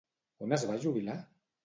On 0.45 0.55
es 0.57 0.63
va 0.71 0.77
jubilar? 0.85 1.19